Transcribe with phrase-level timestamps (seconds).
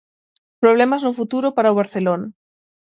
[0.63, 2.27] Problemas no futuro para o Barcelona.